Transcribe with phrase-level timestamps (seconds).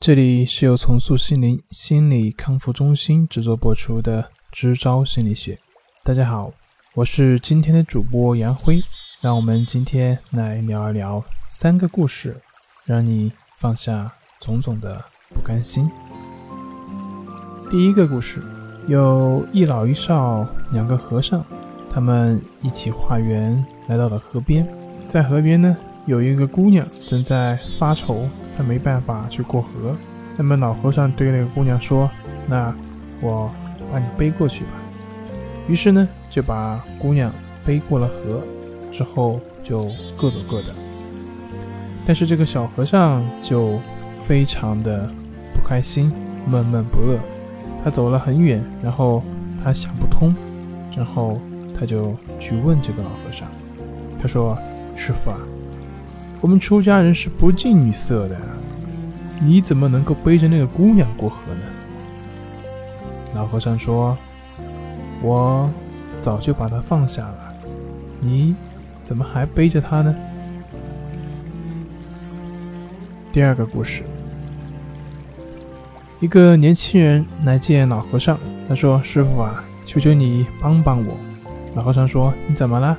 [0.00, 5.54] 这里是由重塑心灵心理康复中心制作播出的《支招心理学》。
[6.02, 6.50] 大家好，
[6.94, 8.80] 我是今天的主播杨辉。
[9.20, 12.34] 让我们今天来聊一聊三个故事，
[12.86, 14.10] 让你放下
[14.40, 15.86] 种种的不甘心。
[17.70, 18.42] 第一个故事，
[18.88, 21.44] 有一老一少两个和尚，
[21.92, 24.66] 他们一起化缘来到了河边，
[25.06, 25.76] 在河边呢。
[26.06, 28.26] 有一个姑娘正在发愁，
[28.56, 29.96] 他没办法去过河。
[30.36, 32.10] 那么老和尚对那个姑娘说
[32.48, 32.74] ：“那
[33.20, 33.50] 我
[33.92, 34.70] 把你背过去吧。”
[35.68, 37.30] 于是呢，就把姑娘
[37.64, 38.40] 背过了河，
[38.90, 39.78] 之后就
[40.16, 40.74] 各走各的。
[42.06, 43.78] 但是这个小和尚就
[44.24, 45.08] 非常的
[45.54, 46.10] 不开心，
[46.46, 47.18] 闷闷不乐。
[47.84, 49.22] 他走了很远，然后
[49.62, 50.34] 他想不通，
[50.90, 51.38] 之后
[51.78, 53.46] 他就去问这个老和尚。
[54.20, 54.56] 他说
[54.96, 55.38] ：“师傅啊。”
[56.40, 58.36] 我们出家人是不近女色的，
[59.40, 61.60] 你怎么能够背着那个姑娘过河呢？
[63.34, 64.16] 老和尚说
[65.22, 65.70] ：“我
[66.22, 67.54] 早就把她放下了，
[68.20, 68.54] 你
[69.04, 70.14] 怎么还背着她呢？”
[73.32, 74.02] 第二个故事，
[76.20, 81.14] 一个年轻人来见老和尚，他说：“师傅啊，求求你帮帮我。”
[81.76, 82.96] 老和尚说：“你怎么了？”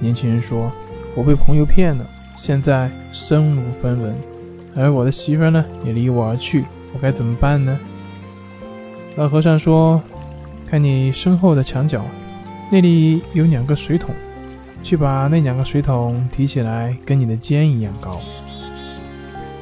[0.00, 0.70] 年轻人说
[1.16, 2.04] ：“我被朋友骗了。”
[2.36, 4.14] 现在身无分文，
[4.76, 7.78] 而我的媳妇呢也离我而去，我该怎么办呢？
[9.16, 10.02] 老和尚说
[10.68, 12.04] ：“看你身后的墙角，
[12.70, 14.14] 那里有两个水桶，
[14.82, 18.20] 去把那两个水桶提起来，跟你的肩一样高。”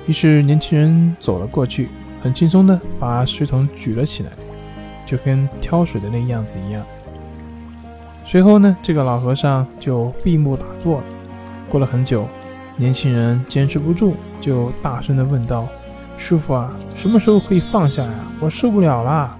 [0.08, 1.88] 于是年轻人走了过去，
[2.22, 4.30] 很轻松的把水桶举了起来，
[5.06, 6.82] 就跟挑水的那样子一样。
[8.26, 11.04] 随后呢，这个老和尚就闭目打坐了。
[11.68, 12.26] 过了很久。
[12.76, 15.68] 年轻人坚持不住，就大声地问道
[16.16, 18.14] ：“师傅啊，什么时候可以放下呀？
[18.40, 19.36] 我受不了啦！”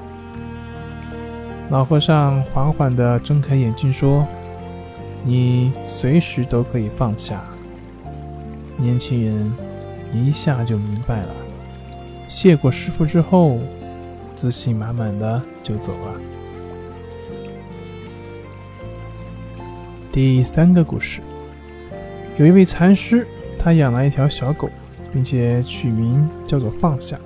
[1.71, 4.27] 老和尚缓缓地睁开眼睛说
[5.25, 7.41] ：“你随时都可以放下。”
[8.77, 9.53] 年轻人
[10.13, 11.35] 一下就明白了，
[12.29, 13.59] 谢过师傅之后，
[14.37, 16.15] 自信满满的就走了。
[20.13, 21.23] 第三个故事。
[22.39, 23.27] 有一位禅师，
[23.59, 24.71] 他养了一条小狗，
[25.13, 27.19] 并且取名叫做放下。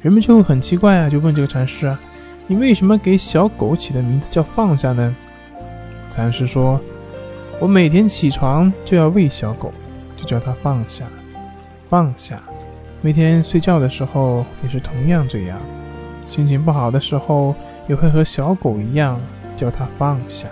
[0.00, 2.00] 人们就很奇怪啊，就问这个禅师啊
[2.46, 5.14] ：“你为什么给小狗起的名字叫放下呢？”
[6.08, 6.80] 禅师说
[7.60, 9.72] ：“我每天起床就要喂小狗，
[10.16, 11.04] 就叫它放下，
[11.90, 12.40] 放下。
[13.02, 15.58] 每天睡觉的时候也是同样这样，
[16.26, 17.54] 心情不好的时候
[17.86, 19.20] 也会和小狗一样
[19.56, 20.48] 叫它放下。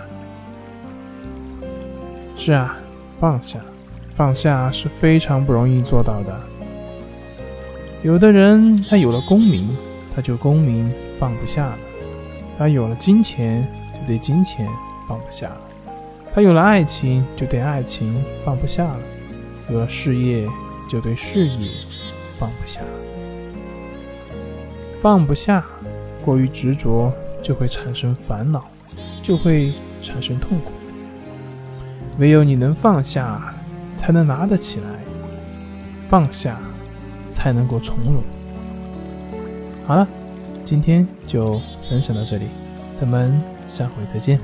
[2.35, 2.77] 是啊，
[3.19, 3.59] 放下。”
[4.17, 6.35] 放下是非常不容易做到的。
[8.01, 9.77] 有的人他有了功名，
[10.15, 11.77] 他就功名放不下了；
[12.57, 13.63] 他有了金钱，
[13.93, 14.67] 就对金钱
[15.07, 15.57] 放不下了；
[16.33, 18.97] 他有了爱情，就对爱情放不下了；
[19.69, 20.49] 有了事业，
[20.89, 21.69] 就对事业
[22.39, 22.87] 放不下了。
[24.99, 25.63] 放不下，
[26.25, 27.13] 过于执着，
[27.43, 28.63] 就会产生烦恼，
[29.21, 30.71] 就会产生痛苦。
[32.17, 33.53] 唯有你能放下。
[34.07, 34.85] 才能拿得起来，
[36.07, 36.57] 放下，
[37.33, 38.23] 才能够从容。
[39.85, 40.07] 好了，
[40.63, 41.59] 今天就
[41.89, 42.45] 分享到这里，
[42.95, 44.39] 咱们下回再见。